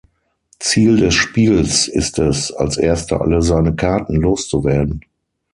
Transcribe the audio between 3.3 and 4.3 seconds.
seine Karten